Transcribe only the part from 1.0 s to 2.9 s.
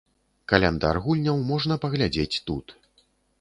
гульняў можна паглядзець тут.